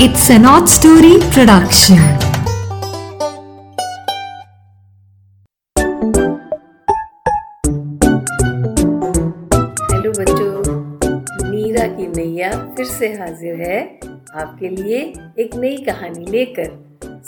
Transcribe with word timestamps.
It's 0.00 0.28
an 0.28 0.44
odd 0.44 0.68
story 0.68 1.20
production. 1.30 1.98
Hello 9.92 10.12
बच्चों, 10.18 10.74
मीरा 11.50 11.86
की 11.86 12.06
नैया 12.06 12.50
फिर 12.74 12.86
से 12.86 13.12
हाजिर 13.12 13.60
है 13.60 13.78
आपके 14.34 14.68
लिए 14.68 14.98
एक 15.38 15.54
नई 15.54 15.76
कहानी 15.76 16.26
लेकर 16.26 16.70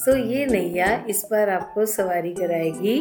सो 0.00 0.16
ये 0.16 0.46
नैया 0.46 1.04
इस 1.10 1.24
बार 1.30 1.50
आपको 1.50 1.86
सवारी 1.86 2.34
कराएगी 2.34 2.98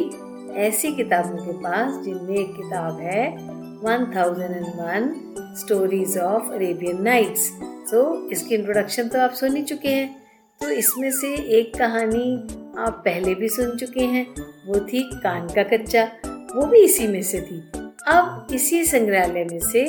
ऐसी 0.54 0.92
किताबों 0.92 1.46
के 1.46 1.52
पास, 1.52 2.04
जिनमें 2.04 2.36
एक 2.36 2.52
किताब 2.56 3.00
है 3.00 3.26
1001 3.82 5.12
stories 5.58 6.18
of 6.18 6.52
Arabian 6.52 7.02
nights 7.02 7.50
so 7.90 8.30
इसकी 8.30 8.54
इंट्रोडक्शन 8.54 9.08
तो 9.08 9.20
आप 9.20 9.30
सुन 9.30 9.56
ही 9.56 9.62
चुके 9.62 9.88
हैं। 9.88 10.16
तो 10.60 10.70
इसमें 10.70 11.10
से 11.10 11.34
एक 11.58 11.76
कहानी 11.76 12.36
आप 12.78 13.02
पहले 13.04 13.34
भी 13.34 13.48
सुन 13.48 13.76
चुके 13.76 14.04
हैं। 14.04 14.26
वो 14.66 14.80
थी 14.80 15.02
कान 15.14 15.48
का 15.48 15.62
कच्चा। 15.62 16.04
वो 16.26 16.66
भी 16.66 16.80
इसी 16.80 17.06
में 17.06 17.22
से 17.22 17.40
थी। 17.40 17.60
अब 18.08 18.46
इसी 18.54 18.84
संग्रहालय 18.84 19.44
में 19.44 19.60
से 19.60 19.80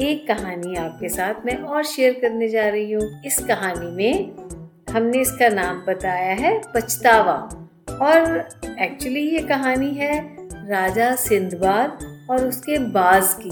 एक 0.00 0.26
कहानी 0.28 0.76
आपके 0.76 1.08
साथ 1.08 1.34
मैं 1.46 1.56
और 1.56 1.84
शेयर 1.84 2.12
करने 2.12 2.48
जा 2.48 2.68
रही 2.68 2.92
हूँ। 2.92 3.22
इस 3.26 3.38
कहानी 3.38 3.90
में 3.90 4.36
हमने 4.90 5.20
इसका 5.20 5.48
नाम 5.48 5.82
बताया 5.88 6.34
है 6.34 6.60
पछतावा। 6.74 7.59
और 8.02 8.48
एक्चुअली 8.80 9.20
ये 9.20 9.38
कहानी 9.38 9.90
है 9.94 10.14
राजा 10.70 11.14
सिंधबाद 11.16 11.98
और 12.30 12.46
उसके 12.46 12.78
बाज 12.78 13.34
की। 13.40 13.50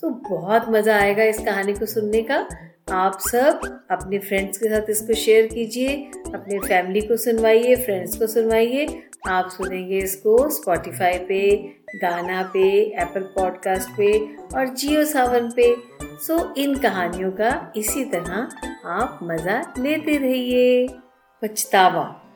तो 0.00 0.10
बहुत 0.28 0.68
मज़ा 0.68 0.96
आएगा 0.96 1.24
इस 1.24 1.38
कहानी 1.38 1.72
को 1.72 1.86
सुनने 1.86 2.22
का। 2.22 2.46
आप 2.92 3.18
सब 3.20 3.60
अपने 3.90 4.18
फ्रेंड्स 4.18 4.58
के 4.58 4.68
साथ 4.68 4.90
इसको 4.90 5.14
शेयर 5.14 5.46
कीजिए, 5.46 5.96
अपने 6.34 6.58
फैमिली 6.58 7.00
को 7.00 7.16
सुनवाइए 7.16 7.76
फ्रेंड्स 7.76 8.16
को 8.18 8.26
सुनवाइए। 8.26 8.86
आप 9.28 9.48
सुनेंगे 9.48 9.98
इसको 9.98 10.48
स्पॉटिफाई 10.50 11.18
पे, 11.18 11.56
गाना 11.96 12.42
पे 12.52 12.68
एप्पल 13.02 13.22
पॉडकास्ट 13.34 13.90
पे 13.96 14.12
और 14.56 14.74
जियो 14.74 15.04
सावन 15.04 15.50
पे। 15.56 15.74
सो 16.26 16.54
इन 16.54 16.74
कहानियों 16.74 17.30
का 17.32 17.72
इसी 17.76 18.04
तरह 18.04 18.88
आप 18.88 19.18
मज़ा 19.22 19.60
लेते 19.78 20.16
रहिए। 20.16 20.88
पछतावा। 21.42 22.29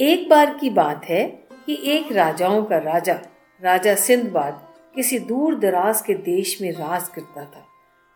एक 0.00 0.28
बार 0.28 0.54
की 0.54 0.68
बात 0.70 1.04
है 1.04 1.24
कि 1.66 1.78
एक 1.86 2.12
राजाओं 2.12 2.62
का 2.64 2.76
राजा 2.76 3.12
राजा 3.60 3.94
सिंधबाद 3.94 4.62
किसी 4.94 5.18
दूर 5.18 5.54
दराज 5.54 6.00
के 6.00 6.14
देश 6.14 6.56
में 6.62 6.70
राज 6.72 7.08
करता 7.08 7.44
था। 7.44 7.66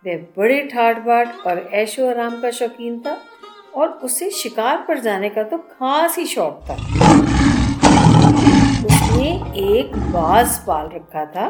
वह 0.05 0.17
बड़े 0.37 0.61
ठाट 0.63 0.99
बाट 0.99 1.47
और 1.47 1.59
ऐशो 1.75 2.09
आराम 2.11 2.41
का 2.41 2.51
शौकीन 2.51 2.99
था 3.01 3.17
और 3.75 3.89
उसे 3.89 4.31
शिकार 4.31 4.85
पर 4.89 4.99
जाने 4.99 5.29
का 5.29 5.43
तो 5.43 5.59
खास 5.59 6.19
ही 6.19 6.25
शौक 6.27 6.65
था। 6.71 6.75
उसने 8.87 9.31
एक 9.69 9.97
बाज 10.13 10.59
पाल 10.59 10.89
रखा 10.95 11.25
था। 11.27 11.49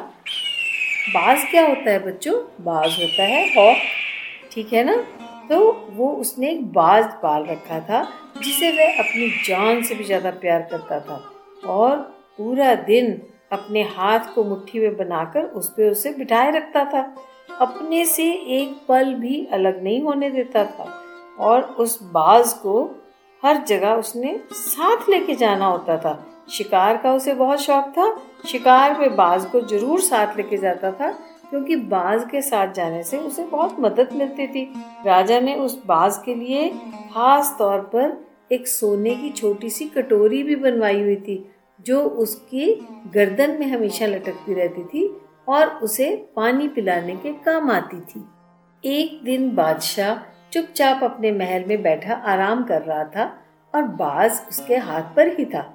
बाज 1.08 1.50
क्या 1.50 1.66
होता 1.66 1.91
है 1.91 1.98
बच्चों? 2.06 2.34
बाज 2.64 2.98
होता 3.00 3.22
है 3.22 3.47
हॉक, 3.48 3.77
ठीक 4.52 4.72
है 4.72 4.84
ना? 4.84 4.97
तो 5.48 5.72
वो 5.91 6.08
उसने 6.10 6.50
एक 6.50 6.66
बाज 6.72 7.04
पाल 7.22 7.47
रखा 7.47 7.80
था 7.80 8.06
जिसे 8.42 8.70
वह 8.72 8.98
अपनी 8.98 9.28
जान 9.46 9.82
से 9.82 9.94
भी 9.94 10.04
ज़्यादा 10.04 10.30
प्यार 10.40 10.66
करता 10.70 11.00
था 11.00 11.22
और 11.72 11.96
पूरा 12.38 12.74
दिन 12.74 13.10
अपने 13.52 13.82
हाथ 13.88 14.34
को 14.34 14.44
मुट्ठी 14.44 14.78
में 14.80 14.96
बनाकर 14.96 15.44
उस 15.56 15.68
पर 15.70 15.90
उसे 15.90 16.12
बिठाए 16.12 16.50
रखता 16.50 16.84
था। 16.84 17.00
अपने 17.60 18.04
से 18.04 18.24
एक 18.58 18.76
पल 18.88 19.12
भी 19.14 19.44
अलग 19.52 19.82
नहीं 19.82 20.00
होने 20.02 20.30
देता 20.30 20.64
था 20.64 20.92
और 21.40 21.62
उस 21.80 21.98
बाज 22.12 22.52
को 22.52 22.82
हर 23.42 23.62
जगह 23.64 23.92
उसने 23.94 24.38
साथ 24.52 25.08
लेके 25.08 25.34
जाना 25.34 25.66
होता 25.66 25.96
था। 25.96 26.14
शिकार 26.50 26.96
का 26.96 27.12
उसे 27.12 27.34
बहुत 27.34 27.60
शौक 27.60 27.88
था। 27.88 28.14
शिकार 28.48 28.98
में 28.98 29.16
बाज 29.16 29.44
को 29.44 29.60
ज़रूर 29.60 30.00
साथ 30.00 30.36
लेके 30.36 30.56
जाता 30.56 30.91
था। 30.92 31.08
क्योंकि 31.50 31.76
बाज 31.76 32.24
के 32.30 32.40
साथ 32.42 32.72
जाने 32.72 33.02
से 33.02 33.18
उसे 33.18 33.42
बहुत 33.42 33.76
मदद 33.80 34.12
मिलती 34.12 34.46
थी। 34.46 34.64
राजा 35.06 35.40
ने 35.40 35.54
उस 35.54 35.80
बाज 35.86 36.18
के 36.24 36.34
लिए 36.34 36.68
खास 37.12 37.54
तौर 37.58 37.80
पर 37.94 38.16
एक 38.52 38.68
सोने 38.68 39.14
की 39.14 39.30
छोटी 39.30 39.70
सी 39.70 39.84
कटोरी 39.88 40.42
भी 40.42 40.56
बनवाई 40.56 41.00
हुई 41.02 41.16
थी, 41.16 41.44
जो 41.86 42.00
उसकी 42.00 42.74
गर्दन 43.14 43.56
में 43.60 43.66
हमेशा 43.66 44.06
लटकती 44.06 44.54
रहती 44.54 44.84
थी 44.84 45.08
और 45.48 45.66
उसे 45.82 46.14
पानी 46.36 46.68
पिलाने 46.68 47.16
के 47.16 47.32
काम 47.44 47.70
आती 47.70 48.00
थी। 48.00 48.24
एक 48.84 49.20
दिन 49.24 49.54
बादशाह 49.54 50.14
चुपचाप 50.52 51.02
अपने 51.04 51.32
महल 51.32 51.64
में 51.64 51.82
बैठा 51.82 52.14
आराम 52.26 52.62
कर 52.64 52.82
रहा 52.82 53.04
था 53.04 53.24
और 53.74 53.82
बाज 53.82 54.40
उसके 54.50 54.76
हाथ 54.76 55.14
पर 55.16 55.36
ही 55.38 55.44
था। 55.44 55.72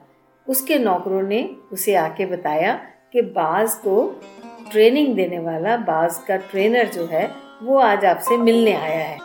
उसके 0.47 0.77
नौकरों 0.79 1.21
ने 1.21 1.43
उसे 1.71 1.95
आके 1.95 2.25
बताया 2.25 2.73
कि 3.13 3.21
बाज 3.21 3.73
को 3.75 4.21
ट्रेनिंग 4.71 5.15
देने 5.15 5.39
वाला 5.39 5.75
बाज 5.77 6.17
का 6.27 6.35
ट्रेनर 6.35 6.87
जो 6.87 7.05
है, 7.05 7.29
वो 7.63 7.79
आज 7.79 8.05
आपसे 8.05 8.37
मिलने 8.37 8.73
आया 8.73 9.03
है। 9.05 9.17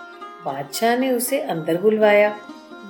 बादशाह 0.44 0.96
ने 0.96 1.10
उसे 1.10 1.40
अंदर 1.40 1.80
बुलवाया। 1.80 2.34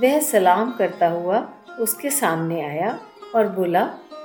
वह 0.01 0.19
सलाम 0.21 0.71
करता 0.73 1.09
हुआ 1.09 1.47
उसके 1.81 2.11
सामने 2.11 2.61
आया 2.63 2.99
और 3.35 3.49
बोला, 3.49 3.83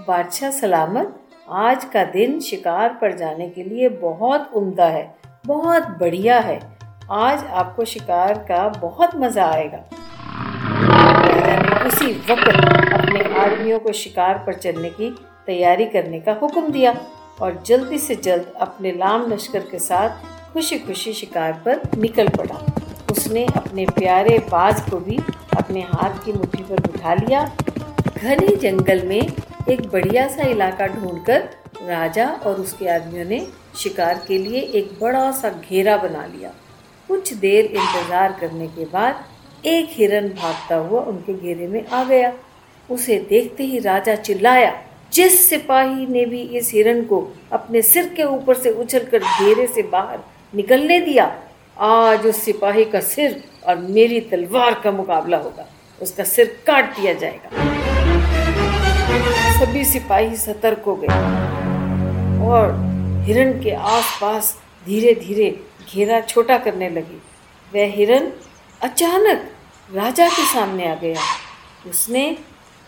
बादशाह 0.08 0.52
सलामत, 0.52 1.16
आज 1.50 1.86
का 1.86 2.04
दिन 2.04 2.40
शिकार 2.40 2.98
पर 3.02 3.18
जाने 3.18 3.50
के 3.50 3.64
लिए 3.64 3.90
बहुत 3.90 4.52
उम्दा 4.56 4.86
है, 4.86 5.16
बहुत 5.46 5.88
बढ़िया 6.00 6.40
है। 6.40 6.60
आज 7.12 7.46
आपको 7.46 7.86
शिकार 7.86 8.34
का 8.50 8.68
बहुत 8.82 9.16
मज़ा 9.16 9.46
आएगा। 9.46 9.84
उसी 11.88 12.12
वक्त 12.30 12.50
अपने 12.94 13.24
आदमियों 13.40 13.80
को 13.80 13.92
शिकार 13.94 14.44
पर 14.48 14.54
चलने 14.54 14.90
की 14.90 15.16
तैयारी 15.46 15.86
करने 15.86 16.20
का 16.20 16.34
हुक्म 16.34 16.72
दिया। 16.72 16.96
और 17.42 17.62
जल्दी 17.66 17.98
से 18.00 18.16
जल्द 18.18 18.52
अपने 18.62 18.92
लाम 18.94 19.32
लश्कर 19.32 19.60
के 19.72 19.80
साथ 19.80 20.54
खुशी 20.54 20.80
खुशी 20.80 21.14
शिकार 21.14 21.62
पर 21.66 21.82
निकल 21.98 22.28
पड़ा। 22.30 22.66
उसने 23.12 23.46
अपने 23.56 23.86
प्यारे 23.90 24.38
बाज 24.50 24.82
को 24.90 24.98
भी 25.00 25.18
अपने 25.58 25.82
हाथ 25.84 26.24
की 26.26 26.34
मुट्ठी 26.34 26.64
पर 26.64 26.80
बिठा 26.82 27.14
लिया। 27.14 27.44
घने 28.18 28.56
जंगल 28.58 29.06
में 29.08 29.20
एक 29.20 29.88
बढ़िया 29.92 30.28
सा 30.28 30.48
इलाका 30.48 30.88
ढूंढकर 30.88 31.50
राजा 31.84 32.28
और 32.28 32.60
उसके 32.62 32.88
आदमियों 32.90 33.26
ने 33.26 33.46
शिकार 33.78 34.24
के 34.28 34.38
लिए 34.38 34.62
एक 34.80 34.92
बड़ा 35.02 35.32
सा 35.32 35.50
घेरा 35.50 35.98
बना 35.98 36.26
लिया। 36.26 36.54
कुछ 37.10 37.34
देर 37.36 37.66
इंतज़ार 37.66 38.38
करने 38.40 38.68
के 38.68 38.86
बाद 38.86 39.66
एक 39.66 39.90
हिरन 39.92 40.28
भागता 40.34 40.76
हुआ 40.76 41.02
उनके 41.04 41.34
घेरे 41.34 41.68
में 41.68 41.86
आ 41.88 42.04
गया। 42.04 42.32
उसे 42.90 43.18
देखते 43.30 43.64
ही 43.64 43.80
राजा 43.80 44.16
चिल्लाया 44.18 44.72
जिस 45.14 45.50
सिपाही 45.50 46.06
ने 46.08 46.26
भी 46.26 46.42
इस 46.58 46.72
हिरन 46.74 47.02
को 47.06 47.18
अपने 47.54 47.82
सिर 47.82 48.08
के 48.18 48.24
ऊपर 48.24 48.56
से 48.56 48.70
उछलकर 48.72 49.20
घेरे 49.20 49.66
से 49.68 49.82
बाहर 49.84 50.20
निकलने 50.54 51.00
दिया, 51.00 51.26
आज 51.78 52.26
उस 52.26 52.42
सिपाही 52.44 52.86
का 52.86 53.00
सिर 53.00 53.44
और 53.68 53.78
मेरी 53.78 54.20
तलवार 54.22 54.80
का 54.84 54.92
मुकाबला 54.92 55.38
होगा। 55.38 55.68
उसका 56.02 56.24
सिर 56.24 56.46
काट 56.68 56.96
दिया 56.96 57.14
जाएगा। 57.14 57.50
सभी 59.60 59.84
सिपाही 59.86 60.36
सतर्क 60.38 60.84
हो 60.88 60.96
गए 60.96 61.08
और 62.48 62.74
हिरण 63.26 63.52
के 63.64 63.72
आसपास 63.72 64.56
धीरे 64.86 65.14
धीरे 65.16 65.50
घेरा 65.94 66.20
छोटा 66.22 66.58
करने 66.58 66.90
लगी। 66.90 67.22
वह 67.72 67.94
हिरण 67.96 68.32
अचानक 68.82 69.50
राजा 69.90 70.28
के 70.28 70.46
सामने 70.54 70.88
आ 70.92 70.96
गया। 70.96 71.22
उसने 71.90 72.26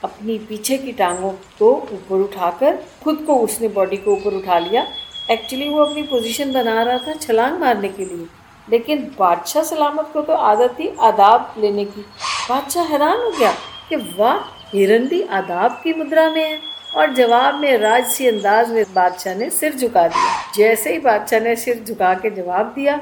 अपनी 0.03 0.38
पीछे 0.38 0.78
की 0.78 0.91
टांगों 0.91 1.31
को 1.31 1.72
ऊपर 1.72 2.16
उठाकर, 2.16 2.80
खुद 3.03 3.24
को 3.28 3.36
उसने 3.36 3.68
बॉडी 3.68 3.97
को 3.97 4.12
ऊपर 4.12 4.34
उठा 4.34 4.59
लिया। 4.59 4.88
एक्चुअली 5.31 5.69
वो 5.69 5.86
अपनी 5.86 6.03
पोजीशन 6.03 6.53
बना 6.53 6.84
रहा 6.84 6.97
था 6.97 7.14
छलांग 7.14 7.59
मारने 7.59 7.90
के 7.90 8.06
लिए। 8.06 8.25
लेकिन 8.69 9.16
बादशाह 9.19 9.64
सलामत 9.64 10.09
को 10.14 10.22
तो 10.22 10.34
आदत 10.34 10.75
थी 10.80 10.96
आदाब 11.00 11.56
लेने 11.58 11.86
की। 11.86 12.02
बादशाह 12.50 12.84
हैरान 12.84 13.18
हो 13.18 13.32
गया 13.32 13.52
कि 13.90 13.96
वाह, 13.96 14.38
हिरन 14.78 15.08
भी 15.08 15.22
आदाब 15.22 15.72
की 15.84 15.94
मुद्रा 15.94 16.29
में 16.29 16.52
है। 16.52 16.59
और 16.96 17.14
जवाब 17.14 17.56
में 17.56 17.78
राजसी 17.78 18.28
अंदाज 18.28 18.72
में 18.72 18.84
बादशाह 18.96 19.35
ने 19.35 19.49
सिर 19.49 19.73
झुका 19.73 20.08
दिया। 20.08 20.53
जैसे 20.56 20.91
ही 20.91 20.99
बादशाह 20.99 21.40
ने 21.40 21.56
सिर 21.56 21.84
झुका 21.88 22.14
के 22.14 22.29
जवाब 22.29 22.66
दिया, 22.66 22.96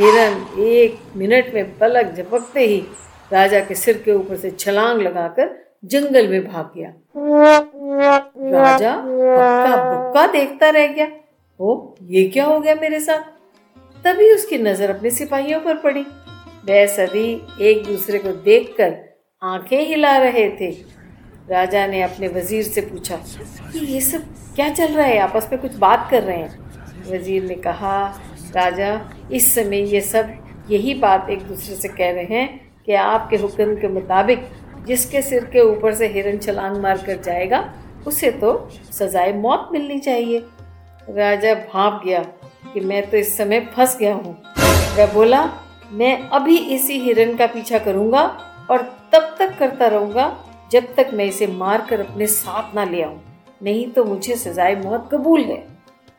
हिरन 0.00 0.60
एक 0.60 0.98
मिनट 1.16 1.54
में 1.54 1.78
पलक 1.78 2.14
झपकते 2.14 2.60
ही 2.60 2.84
राजा 3.32 3.60
के 3.60 3.74
सिर 3.74 4.02
के 4.04 4.12
ऊपर 4.12 4.36
से 4.36 4.50
छलांग 4.50 5.02
लगाकर 5.02 5.65
जंगल 5.86 6.28
में 6.28 6.46
भाग 6.46 6.72
गया। 6.76 6.92
राजा 8.60 8.92
हक्का 8.92 9.76
बुक्का 9.84 10.26
देखता 10.26 10.68
रह 10.68 10.86
गया। 10.86 11.08
ओ, 11.60 11.94
ये 12.02 12.24
क्या 12.24 12.44
हो 12.44 12.60
गया 12.60 12.74
मेरे 12.74 13.00
साथ? 13.00 13.22
तभी 14.04 14.30
उसकी 14.34 14.58
नज़र 14.58 14.90
अपने 14.90 15.10
सिपाहियों 15.10 15.60
पर 15.60 15.74
पड़ी। 15.74 16.02
वह 16.68 16.86
सभी 16.86 17.42
एक 17.60 17.84
दूसरे 17.86 18.18
को 18.18 18.32
देखकर 18.42 18.94
आँखें 19.42 19.80
हिला 19.86 20.16
रहे 20.16 20.48
थे। 20.50 20.70
राजा 21.50 21.86
ने 21.86 22.02
अपने 22.02 22.28
वज़ीर 22.28 22.62
से 22.62 22.80
पूछा 22.80 23.16
कि 23.72 23.78
ये 23.78 24.00
सब 24.00 24.22
क्या 24.54 24.68
चल 24.68 24.86
रहा 24.86 25.06
है? 25.06 25.18
आपस 25.18 25.48
में 25.52 25.60
कुछ 25.60 25.76
बात 25.76 26.08
कर 26.10 26.22
रहे 26.22 26.36
हैं? 26.36 26.58
वज़ीर 27.10 27.44
ने 27.44 27.54
कहा, 27.54 28.06
राजा, 28.56 29.10
इस 29.32 29.54
समय 29.54 29.82
ये 29.84 30.00
सब 30.00 30.32
यही 30.70 30.94
बात 30.94 31.30
एक 31.30 31.42
दूसरे 31.42 31.74
से 31.74 31.88
कह 31.88 32.10
रहे 32.10 32.24
हैं 32.24 32.72
कि 32.86 32.92
आपके 32.92 33.36
हुक्म 33.36 33.74
के 33.76 33.88
मुताबिक 33.88 34.48
जिसके 34.86 35.22
सिर 35.22 35.44
के 35.44 35.60
ऊपर 35.62 35.94
से 35.94 36.06
हिरन 36.08 36.38
छलांग 36.38 36.76
मार 36.76 36.98
कर 36.98 37.20
जाएगा, 37.22 37.62
उसे 38.06 38.30
तो 38.32 38.68
सजाए 38.92 39.32
मौत 39.34 39.68
मिलनी 39.72 39.98
चाहिए। 39.98 40.38
राजा 41.08 41.54
भाप 41.54 42.00
गया 42.04 42.22
कि 42.72 42.80
मैं 42.80 43.02
तो 43.10 43.16
इस 43.16 43.36
समय 43.36 43.60
फंस 43.74 43.96
गया 43.98 44.14
हूँ। 44.14 44.36
वह 44.98 45.12
बोला, 45.14 45.44
मैं 45.92 46.18
अभी 46.30 46.56
इसी 46.74 46.98
हिरन 47.00 47.36
का 47.36 47.46
पीछा 47.46 47.78
करूँगा 47.78 48.22
और 48.70 48.82
तब 49.12 49.34
तक 49.38 49.56
करता 49.58 49.86
रहूँगा 49.86 50.34
जब 50.72 50.94
तक 50.94 51.10
मैं 51.14 51.24
इसे 51.24 51.46
मार 51.46 51.86
कर 51.90 52.00
अपने 52.00 52.26
साथ 52.26 52.74
ना 52.74 52.84
ले 52.84 53.02
आऊँ। 53.02 53.20
नहीं 53.62 53.86
तो 53.92 54.04
मुझे 54.04 54.36
सजाए 54.36 54.74
मौत 54.74 55.08
कबूल 55.12 55.40
है। 55.40 55.64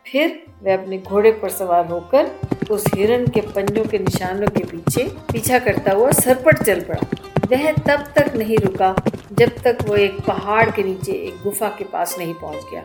फिर 0.05 0.39
वह 0.63 0.73
अपने 0.73 0.97
घोड़े 0.97 1.31
पर 1.31 1.49
सवार 1.49 1.87
होकर 1.87 2.31
उस 2.71 2.85
हिरन 2.95 3.25
के 3.27 3.41
पंजों 3.47 3.83
के 3.85 3.99
निशानों 3.99 4.47
के 4.47 4.63
पीछे 4.65 5.03
पीछा 5.31 5.59
करता 5.59 5.91
हुआ 5.91 6.11
सरपट 6.11 6.63
चल 6.63 6.81
पड़ा। 6.81 7.01
वह 7.51 7.71
तब 7.71 8.03
तक 8.15 8.35
नहीं 8.35 8.57
रुका 8.57 8.95
जब 9.33 9.57
तक 9.63 9.77
वो 9.87 9.95
एक 9.95 10.19
पहाड़ 10.21 10.69
के 10.69 10.83
नीचे, 10.83 11.11
एक 11.11 11.33
गुफा 11.43 11.67
के 11.69 11.83
पास 11.83 12.15
नहीं 12.19 12.33
पहुँच 12.33 12.63
गया। 12.71 12.83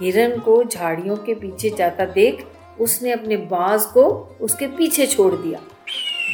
हिरन 0.00 0.38
को 0.40 0.62
झाड़ियों 0.64 1.16
के 1.16 1.34
पीछे 1.34 1.70
जाता 1.70 2.04
देख 2.04 2.44
उसने 2.80 3.12
अपने 3.12 3.36
बाज 3.36 3.84
को 3.84 4.04
उसके 4.40 4.66
पीछे 4.66 5.06
छोड़ 5.06 5.32
दिया। 5.34 5.58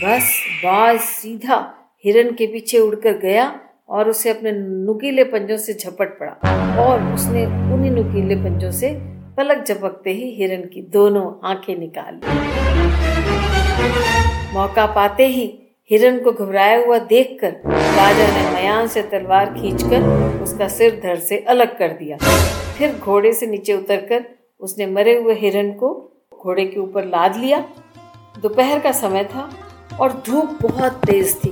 बस, 0.04 0.32
बाज 0.64 1.00
सीधा 1.00 1.58
हिरन 2.04 2.34
के 2.34 2.46
पीछे 2.46 2.78
उड़कर 2.78 3.18
गया 3.18 3.60
और 3.88 4.08
उसे 4.10 4.30
अपने 4.30 4.52
नुकीले 4.52 5.24
पंजों 5.24 5.56
से 5.56 5.74
झपट 5.74 6.18
पड़ा 6.18 6.32
और 6.82 7.02
उसने 7.14 7.46
उन्हीं 7.46 7.90
नुकीले 7.90 8.36
पंजों 8.36 8.70
से 8.70 8.94
पलक 9.36 9.64
झपकते 9.66 10.10
ही 10.10 10.30
हिरन 10.36 10.62
की 10.64 10.82
दोनों 10.92 11.26
आँखें 11.48 11.76
निकाल 11.78 12.14
ली। 12.14 12.38
मौका 14.54 14.86
पाते 14.86 15.26
ही 15.28 15.46
हिरन 15.90 16.18
को 16.18 16.32
घबराया 16.32 16.76
हुआ 16.86 16.98
देखकर 16.98 17.52
राजा 17.66 18.26
ने 18.26 18.50
मयान 18.50 18.88
से 18.88 19.02
तलवार 19.02 19.46
खींचकर 19.54 20.02
उसका 20.42 20.68
सिर 20.68 21.00
धड़ 21.04 21.18
से 21.18 21.38
अलग 21.48 21.76
कर 21.78 21.88
दिया। 21.92 22.16
फिर 22.74 22.94
घोड़े 22.94 23.32
से 23.32 23.46
नीचे 23.46 23.72
उतरकर 23.72 24.24
उसने 24.60 24.86
मरे 24.86 25.16
हुए 25.16 25.34
हिरन 25.34 25.70
को 25.72 25.88
घोड़े 26.34 26.64
के 26.64 26.80
ऊपर 26.80 27.04
लाद 27.04 27.36
लिया। 27.36 27.58
दोपहर 28.42 28.80
का 28.80 28.92
समय 28.92 29.24
था 29.24 29.48
और 30.00 30.12
धूप 30.26 30.58
बहुत 30.62 31.00
तेज 31.06 31.34
थी। 31.36 31.50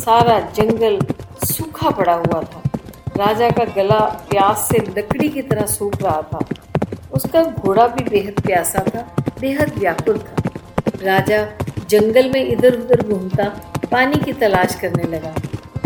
सारा 0.00 0.38
जंगल 0.56 0.98
सूखा 1.44 1.90
पड़ा 1.90 2.14
हुआ 2.14 2.42
था। 2.42 2.62
राजा 3.16 3.50
का 3.50 3.64
गला 3.76 4.00
प्यास 4.30 4.68
से 4.68 4.78
लकड़ी 4.98 5.28
की 5.28 5.42
तरह 5.42 5.66
सूख 5.66 6.02
रहा 6.02 6.20
था। 6.32 6.44
उसका 7.12 7.42
घोड़ा 7.42 7.86
भी 7.86 8.04
बेहद 8.10 8.42
प्यासा 8.46 8.84
था, 8.88 9.06
बेहद 9.40 9.78
व्याकुल 9.78 10.18
था। 10.18 10.36
राजा 11.02 11.46
जंगल 11.88 12.30
में 12.30 12.44
इधर 12.44 12.74
उधर 12.74 13.06
घूमता 13.08 13.44
पानी 13.92 14.16
की 14.24 14.32
तलाश 14.32 14.74
करने 14.80 15.02
लगा। 15.02 15.34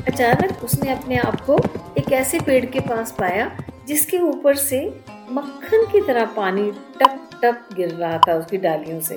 अचानक 0.06 0.64
उसने 0.64 0.92
अपने 0.92 1.16
आप 1.16 1.40
को 1.40 1.58
एक 1.98 2.12
ऐसे 2.12 2.40
पेड़ 2.40 2.66
के 2.66 2.80
पास 2.80 3.12
पाया, 3.18 3.58
जिसके 3.88 4.18
ऊपर 4.18 4.54
से 4.54 5.00
मक्खन 5.30 5.86
की 5.92 6.00
तरह 6.00 6.24
पानी 6.24 6.72
टप 6.72 7.30
टप 7.44 7.68
गिर 7.76 7.88
रहा 7.88 8.18
था 8.18 8.34
उसकी 8.34 8.56
डालियों 8.56 9.00
से। 9.00 9.14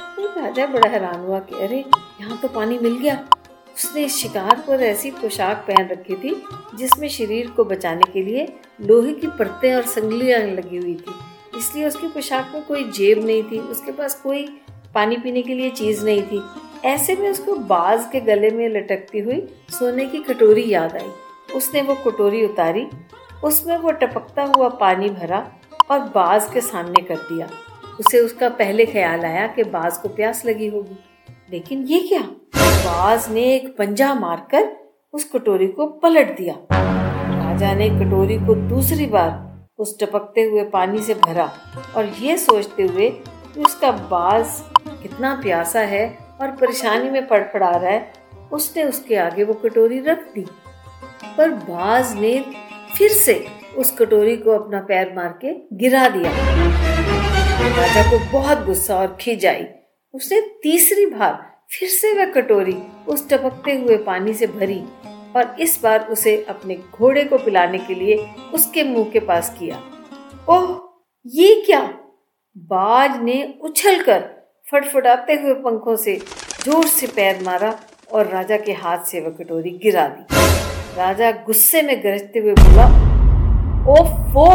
तो 0.00 0.40
राजा 0.40 0.66
बड़ा 0.66 0.88
हैरान 0.88 1.20
हुआ 1.20 1.38
कि, 1.38 1.54
अरे, 1.54 1.84
यहाँ 2.20 2.38
तो 2.38 2.48
पानी 2.48 2.78
मिल 2.78 2.98
गया। 2.98 3.26
उसने 3.76 4.08
शिकार 4.08 4.64
पर 4.68 4.80
ऐसी 4.80 5.10
पोशाक 5.10 5.56
पहन 5.56 5.88
रखी 5.88 6.14
थी, 6.14 6.44
जिसमें 6.74 7.08
शरीर 7.08 7.50
को 7.50 7.64
बचाने 7.64 8.12
के 8.12 8.22
लिए 8.22 8.56
लोहे 8.80 9.12
की 9.12 9.26
परतें 9.26 9.74
और 9.74 9.82
संगलियाँ 9.82 10.40
लगी 10.40 10.76
हुई 10.76 10.94
थी। 10.94 11.14
इसलिए 11.58 11.86
उसकी 11.86 12.08
पोशाक 12.08 12.50
में 12.54 12.64
कोई 12.64 12.84
जेब 12.84 13.26
नहीं 13.26 13.42
थी, 13.42 13.58
उसके 13.58 13.92
पास 13.92 14.14
कोई 14.14 14.60
पानी 14.96 15.16
पीने 15.16 15.42
के 15.42 15.54
लिए 15.54 15.70
चीज़ 15.70 16.04
नहीं 16.04 16.22
थी। 16.22 16.42
ऐसे 16.84 17.16
में 17.16 17.30
उसको 17.30 17.54
बाज 17.54 18.08
के 18.12 18.20
गले 18.20 18.50
में 18.50 18.68
लटकती 18.68 19.18
हुई 19.18 19.40
सोने 19.70 20.04
की 20.04 20.18
कटोरी 20.18 20.64
याद 20.68 20.96
आई। 20.96 21.10
उसने 21.56 21.82
वो 21.82 21.94
कटोरी 21.94 22.44
उतारी। 22.44 22.86
उसमें 23.44 23.76
वो 23.78 23.90
टपकता 23.90 24.42
हुआ 24.42 24.68
पानी 24.68 25.08
भरा 25.08 25.52
और 25.90 25.98
बाज 25.98 26.48
के 26.52 26.60
सामने 26.60 27.02
कर 27.02 27.16
दिया। 27.16 27.48
उसे 28.00 28.20
उसका 28.20 28.48
पहले 28.48 28.86
ख्याल 28.86 29.24
आया 29.24 29.46
कि 29.46 29.64
बाज 29.64 29.96
को 29.96 30.08
प्यास 30.08 30.44
लगी 30.46 30.68
होगी। 30.68 30.98
लेकिन 31.52 31.82
ये 31.82 32.00
क्या? 32.00 32.20
बाज 32.56 33.30
ने 33.32 33.54
एक 33.54 33.76
पंजा 33.76 34.14
मारकर 34.14 34.68
उस 35.12 35.24
कटोरी 35.24 35.66
को 35.66 35.86
पलट 35.86 36.36
दिया। 36.36 36.54
राजा 36.72 37.74
ने 37.74 37.88
कटोरी 37.90 38.38
को 38.38 38.54
दूसरी 38.54 39.06
बार 39.06 39.44
उस 39.78 39.98
टपकते 40.00 40.42
हुए 40.42 40.64
पानी 40.64 40.98
से 40.98 41.14
भरा 41.14 41.50
और 41.96 42.04
ये 42.20 42.36
सोचते 42.36 42.82
हुए 42.82 43.10
उसका 43.58 43.90
बाज 43.90 44.62
कितना 45.06 45.34
प्यासा 45.34 45.80
है 45.80 46.18
और 46.40 46.50
परेशानी 46.50 47.10
में 47.10 47.26
पड़पड़ा 47.26 47.70
रहा 47.70 47.90
है, 47.90 48.12
उसने 48.52 48.84
उसके 48.84 49.16
आगे 49.16 49.44
वो 49.44 49.54
कटोरी 49.54 50.00
रख 50.00 50.18
दी। 50.34 50.46
पर 51.38 51.50
बाज 51.50 52.14
ने 52.14 52.44
फिर 52.98 53.12
से 53.12 53.46
उस 53.76 53.96
कटोरी 53.98 54.36
को 54.36 54.50
अपना 54.50 54.80
पैर 54.80 55.12
मार 55.16 55.38
के 55.44 55.76
गिरा 55.76 56.08
दिया। 56.08 56.30
राजा 57.76 58.02
को 58.10 58.32
बहुत 58.32 58.66
गुस्सा 58.66 58.96
और 58.96 59.16
खिंच 59.20 59.46
आई। 59.46 59.66
उसने 60.14 60.40
तीसरी 60.40 61.06
बार 61.06 61.56
फिर 61.70 61.88
से 61.88 62.12
वह 62.14 62.24
कटोरी 62.24 62.76
उस 63.08 63.28
टपकते 63.28 63.78
हुए 63.78 63.96
पानी 63.96 64.34
से 64.34 64.46
भरी 64.46 64.82
और 65.36 65.56
इस 65.60 65.80
बार 65.82 66.06
उसे 66.06 66.46
अपने 66.48 66.74
घोड़े 66.74 67.24
को 67.24 67.38
पिलाने 67.38 67.78
के 67.78 67.94
लिए 67.94 68.30
उसके 68.54 68.84
मुँह 68.84 69.10
के 69.10 69.20
पास 69.20 69.56
किया। 69.58 69.82
ओह, 70.48 70.88
ये 71.26 71.62
क्या? 71.66 71.98
बाज 72.56 73.20
ने 73.20 73.54
उछलकर 73.60 74.35
फटफटाते 74.72 75.32
हुए 75.32 75.54
पंखों 75.54 75.96
से 75.96 76.16
ज़ोर 76.64 76.86
से 76.86 77.06
पैर 77.06 77.42
मारा 77.44 77.78
और 78.12 78.26
राजा 78.26 78.56
के 78.56 78.72
हाथ 78.72 79.04
से 79.04 79.20
वह 79.20 79.30
कटोरी 79.30 79.70
गिरा 79.70 80.06
दी। 80.08 80.24
राजा 80.96 81.30
गुस्से 81.30 81.82
में 81.82 82.04
गरजते 82.04 82.38
हुए 82.38 82.52
बोला, 82.52 82.86
ओफो, 83.92 84.48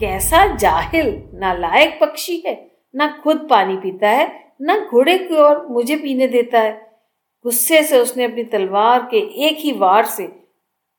कैसा 0.00 0.56
जाहिल! 0.56 1.22
ना 1.34 1.52
लायक 1.52 1.98
पक्षी 2.00 2.42
है, 2.46 2.70
ना 2.94 3.20
खुद 3.24 3.46
पानी 3.50 3.76
पीता 3.76 4.08
है, 4.08 4.54
ना 4.60 4.78
घोड़े 4.78 5.18
की 5.18 5.36
ओर 5.36 5.66
मुझे 5.70 5.96
पीने 5.96 6.28
देता 6.28 6.60
है। 6.60 6.72
गुस्से 7.44 7.82
से 7.82 7.98
उसने 7.98 8.24
अपनी 8.24 8.44
तलवार 8.44 9.08
के 9.10 9.18
एक 9.46 9.56
ही 9.58 9.72
वार 9.72 10.04
से 10.04 10.24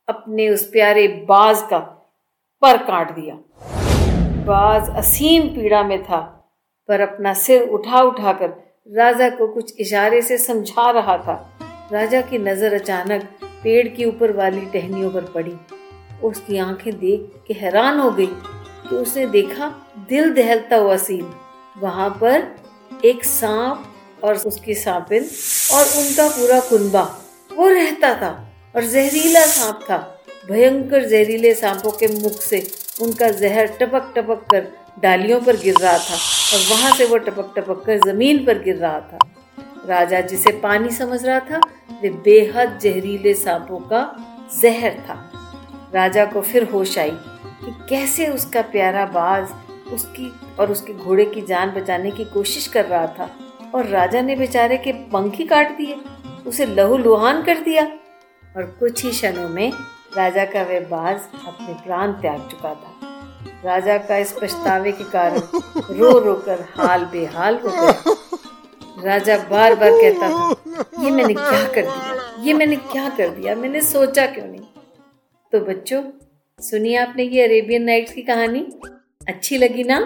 अपने 0.08 0.50
उस 0.50 0.64
प्यारे 0.64 1.08
बाज 1.08 1.62
का 1.62 1.80
पर 2.62 2.78
काट 2.78 3.12
दिया। 3.12 3.36
बाज 4.46 4.90
असीम 4.96 5.48
पीड़ा 5.48 5.84
में 5.84 6.04
था। 6.04 6.39
पर 6.90 7.02
अपना 7.02 7.34
सिर 7.34 7.62
उठा 7.70 8.02
उठाकर 8.02 8.54
राजा 8.88 9.30
को 9.30 9.48
कुछ 9.48 9.74
इशारे 9.80 10.22
से 10.22 10.38
समझा 10.38 10.90
रहा 10.92 11.18
था। 11.18 11.36
राजा 11.94 12.22
की 12.22 12.38
नज़र 12.38 12.74
अचानक 12.74 13.24
पेड़ 13.64 13.88
के 13.88 14.06
ऊपर 14.06 14.32
वाली 14.32 14.62
टहनियों 14.74 15.12
पर 15.12 15.32
पड़ी। 15.32 15.54
उसकी 16.24 16.58
आँखें 16.58 16.94
देख 16.94 17.30
के 17.48 17.54
हैरान 17.54 18.00
हो 18.00 18.10
गई 18.12 18.26
कि 18.26 18.96
उसने 18.96 19.26
देखा 19.26 19.68
दिल 20.10 20.34
दहलता 20.34 20.76
हुआ 20.76 20.98
सीन। 20.98 21.32
वहाँ 21.76 22.10
पर 22.24 23.02
एक 23.06 23.24
सांप 23.24 24.24
और 24.24 24.38
उसकी 24.48 24.74
सांपिन 24.74 25.30
और 25.74 25.86
उनका 25.98 26.28
पूरा 26.30 26.60
कुनबा, 26.60 27.04
वो 27.52 27.68
रहता 27.68 28.14
था 28.14 28.32
और 28.76 28.84
जहरीला 28.84 29.46
सांप 29.46 29.80
था। 29.84 29.98
भयंकर 30.50 31.08
जहरीले 31.08 31.54
सांपों 31.54 31.92
के 31.92 32.08
मुख 32.08 32.42
से 32.42 32.68
उनका 33.02 33.30
जहर 33.30 33.68
टपक 33.80 34.14
टपक 34.16 34.46
कर 34.52 34.68
डालियों 35.00 35.40
पर 35.42 35.56
गिर 35.56 35.76
रहा 35.76 35.98
था 35.98 36.16
और 36.54 36.66
वहाँ 36.70 36.96
से 36.96 37.06
वो 37.06 37.18
टपक 37.18 37.54
टपक 37.58 37.84
कर 37.86 37.98
ज़मीन 37.98 38.46
पर 38.46 38.62
गिर 38.64 38.76
रहा 38.76 39.00
था। 39.00 39.20
राजा 39.86 40.22
जिसे 40.22 40.52
पानी 40.52 40.90
समझ 40.90 41.24
रहा 41.26 41.40
था, 41.40 41.62
वे 42.02 42.10
बेहद 42.10 42.80
जहरीले 42.80 43.34
सांपों 43.34 43.80
का 43.80 44.02
जहर 44.62 45.00
था। 45.00 45.32
राजा 45.94 46.26
को 46.26 46.42
फिर 46.42 46.64
होश 46.64 46.98
आई 46.98 47.12
कि 47.12 47.76
कैसे 47.90 48.28
उसका 48.28 48.62
प्यारा 48.62 49.06
बाज 49.06 49.50
उसकी 49.94 50.32
और 50.60 50.72
उसके 50.72 50.94
घोड़े 50.94 51.26
की 51.26 51.42
जान 51.42 51.72
बचाने 51.72 52.12
की 52.12 52.26
कोशिश 52.26 52.68
कर 52.68 52.86
रहा 52.86 53.08
था 53.08 53.30
और 53.76 53.86
राजा 53.86 54.22
ने 54.22 54.36
बेचारे 54.36 54.78
के 54.78 54.92
पंख 54.92 55.36
ही 55.36 55.46
काट 55.46 55.78
दिए, 55.78 55.96
उसे 56.48 56.66
लहू 56.66 56.98
लुहान 56.98 57.42
कर 57.42 57.60
दिया। 57.60 57.84
और 58.58 58.64
कुछ 58.80 59.04
ही 59.06 59.12
क्षणों 59.12 59.50
में 59.50 59.72
राजा 60.18 60.46
का 60.46 60.64
वह 60.64 60.80
बाज 60.80 61.20
अपने 61.48 61.74
प्राण 61.74 62.12
त्याग 62.12 62.48
चुका 62.52 62.70
था। 62.70 62.89
राजा 63.66 63.98
का 63.98 64.18
इस 64.18 64.32
पछतावे 64.42 64.92
के 64.92 65.04
कारण 65.12 65.40
रो 65.98 66.18
रो 66.20 66.34
कर 66.46 66.66
हाल 66.74 67.04
बेहाल 67.06 67.56
हो 67.56 67.70
गया। 67.70 68.16
राजा 69.06 69.38
बार 69.50 69.76
बार 69.76 69.92
कहता 69.92 70.30
था, 70.30 71.04
ये 71.04 71.12
मैंने 71.12 71.34
क्या 71.34 71.64
कर 71.66 71.82
दिया? 71.82 72.44
ये 72.44 72.54
मैंने 72.54 72.76
क्या 72.76 73.10
कर 73.10 73.30
दिया? 73.30 73.56
मैंने 73.56 73.82
सोचा 73.82 74.26
क्यों 74.26 74.46
नहीं? 74.46 74.62
तो 75.54 75.60
बच्चों, 75.62 76.02
सुनिए 76.60 76.96
आपने 76.98 77.24
ये 77.24 77.44
अरेबियन 77.44 77.84
नाइट्स 77.84 78.14
की 78.14 78.22
कहानी? 78.22 78.66
अच्छी 79.22 79.58
लगी 79.58 79.84
ना? 79.84 79.98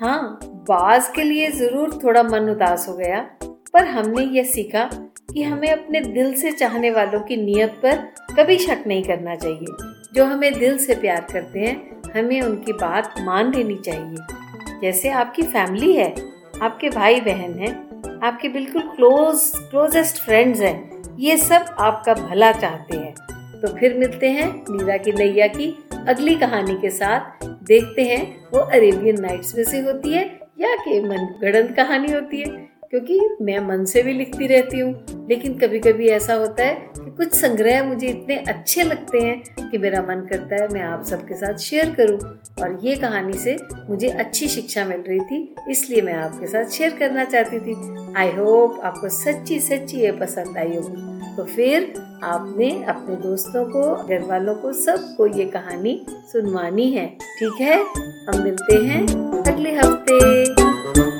हाँ 0.00 0.38
बाज 0.68 1.08
के 1.14 1.22
लिए 1.22 1.50
ज़रूर 1.50 1.98
थोड़ा 2.04 2.22
मन 2.22 2.48
उदास 2.50 2.86
हो 2.88 2.96
गया, 2.96 3.20
पर 3.42 3.84
हमने 3.86 4.24
ये 4.36 4.44
सीखा 4.44 4.88
कि 5.32 5.42
हमें 5.42 5.70
अपने 5.70 6.00
दिल 6.02 6.34
से 6.34 6.52
चाहने 6.52 6.90
वालों 6.90 7.20
की 7.20 7.36
नीयत 7.36 7.80
पर 7.82 7.96
कभी 8.38 8.58
शक 8.58 8.84
नहीं 8.86 9.02
करना 9.02 9.34
चाहिए, 9.36 9.66
जो 10.14 10.24
हमें 10.24 10.52
दिल 10.58 10.78
से 10.78 10.94
प्यार 10.94 11.26
करते 11.32 11.60
हैं 11.60 12.00
हमें 12.16 12.40
उनकी 12.42 12.72
बात 12.72 13.14
मान 13.20 13.52
लेनी 13.54 13.76
चाहिए। 13.76 14.80
जैसे 14.82 15.10
आपकी 15.10 15.42
फैमिली 15.42 15.92
है, 15.92 16.14
आपके 16.62 16.90
भाई 16.90 17.20
बहन 17.20 17.58
हैं, 17.58 17.74
आपके 18.22 18.48
बिल्कुल 18.48 18.82
क्लोज 18.96 19.50
क्लोजेस्ट 19.70 20.18
फ्रेंड्स 20.18 20.60
हैं, 20.60 21.02
ये 21.18 21.36
सब 21.36 21.74
आपका 21.78 22.14
भला 22.14 22.52
चाहते 22.52 22.96
हैं। 22.96 23.14
तो 23.60 23.68
फिर 23.68 23.96
मिलते 23.98 24.30
हैं 24.30 24.48
नीरा 24.70 24.96
की 24.96 25.12
नैया 25.12 25.46
की 25.46 25.74
अगली 26.08 26.34
कहानी 26.34 26.74
के 26.74 26.90
साथ। 26.90 27.44
देखते 27.64 28.02
हैं 28.02 28.22
वो 28.52 28.60
अरेबियन 28.60 29.20
नाइट्स 29.20 29.54
में 29.56 29.64
से 29.64 29.80
होती 29.80 30.12
है 30.12 30.24
या 30.60 30.74
कि 30.76 31.00
मन 31.00 31.26
गढ़ंत 31.42 31.74
कहानी 31.76 32.12
होती 32.12 32.40
है, 32.40 32.48
क्योंकि 32.90 33.18
मैं 33.42 33.58
मन 33.58 33.84
से 33.84 34.02
भी 34.02 34.12
लिखती 34.12 34.46
रहती 34.46 34.78
हूँ। 34.78 35.26
लेकिन 35.28 35.58
कभी 35.58 35.78
कभी 35.80 36.08
ऐसा 36.08 36.34
होता 36.34 36.64
है 36.64 36.91
कुछ 37.16 37.34
संग्रह 37.34 37.82
मुझे 37.84 38.06
इतने 38.06 38.36
अच्छे 38.48 38.82
लगते 38.82 39.18
हैं 39.20 39.68
कि 39.70 39.78
मेरा 39.78 40.00
मन 40.02 40.26
करता 40.30 40.62
है 40.62 40.68
मैं 40.68 40.82
आप 40.82 41.04
सबके 41.04 41.34
साथ 41.34 41.58
शेयर 41.58 41.90
करूँ। 41.90 42.18
और 42.62 42.78
ये 42.84 42.94
कहानी 42.96 43.38
से 43.38 43.56
मुझे 43.90 44.08
अच्छी 44.08 44.48
शिक्षा 44.48 44.84
मिल 44.84 45.00
रही 45.08 45.20
थी, 45.20 45.54
इसलिए 45.70 46.02
मैं 46.02 46.14
आपके 46.14 46.46
साथ 46.46 46.70
शेयर 46.70 46.96
करना 46.98 47.24
चाहती 47.24 47.60
थी। 47.60 47.74
आई 48.16 48.30
होप 48.30 48.80
आपको 48.84 49.08
सच्ची 49.08 49.60
सच्ची 49.60 50.00
ये 50.00 50.12
पसंद 50.12 50.58
आई 50.58 50.76
होगी। 50.76 51.36
तो 51.36 51.44
फिर 51.44 51.92
आपने 52.24 52.70
अपने 52.84 53.16
दोस्तों 53.16 53.64
को 53.64 53.94
घर 54.04 54.22
वालों 54.22 54.54
को, 54.54 54.72
सबको 54.72 55.26
ये 55.26 55.44
कहानी 55.46 56.00
सुनवानी 56.32 56.90
है। 56.92 57.06
ठीक 57.38 57.60
है? 57.60 57.78
हम 58.26 58.42
मिलते 58.44 58.76
हैं 58.84 59.06
अगले 59.44 59.74
हफ़्ते। 59.74 61.11